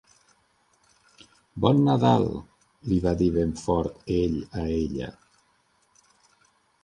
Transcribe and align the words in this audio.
"Bon 1.65 1.81
Nadal!", 1.87 2.23
li 2.91 2.97
va 3.05 3.13
dir 3.19 3.27
ben 3.35 3.53
fort 3.65 4.01
ell 4.21 4.39
a 4.63 4.67
ella. 4.79 5.11